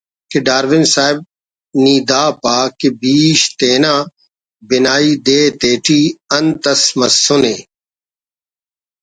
کہ 0.29 0.39
ڈارون 0.47 0.83
صاحب 0.93 1.17
نی 1.81 1.95
دا 2.09 2.23
پا 2.41 2.55
کہ 2.79 2.87
بیش 3.01 3.39
تینا 3.59 3.93
بنائی 4.67 5.11
دے 5.25 5.39
تیٹی 5.59 6.01
انت 6.35 6.63
اس 6.71 6.81
مسنے 6.99 7.55